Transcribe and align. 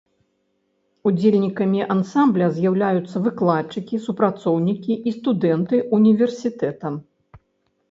Удзельнікамі 1.09 1.81
ансамбля 1.95 2.47
з'яўляюцца 2.55 3.15
выкладчыкі, 3.29 4.01
супрацоўнікі 4.07 4.93
і 5.11 5.17
студэнты 5.21 5.75
ўніверсітэта. 5.95 6.87